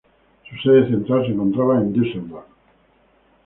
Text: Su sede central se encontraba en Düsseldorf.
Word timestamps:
Su 0.49 0.55
sede 0.67 0.87
central 0.89 1.27
se 1.27 1.31
encontraba 1.31 1.77
en 1.77 1.93
Düsseldorf. 1.93 2.47